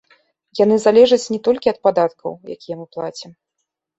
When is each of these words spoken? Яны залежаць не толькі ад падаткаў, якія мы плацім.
Яны 0.59 0.77
залежаць 0.85 1.31
не 1.33 1.37
толькі 1.49 1.69
ад 1.73 1.77
падаткаў, 1.85 2.31
якія 2.57 2.75
мы 2.83 2.87
плацім. 2.95 3.31